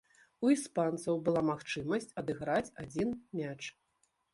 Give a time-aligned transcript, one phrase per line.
[0.47, 3.61] У іспанцаў была магчымасць адыграць адзін мяч.